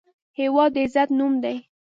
هېواد 0.39 0.69
د 0.75 0.77
عزت 0.85 1.09
نوم 1.17 1.33
دی. 1.43 1.57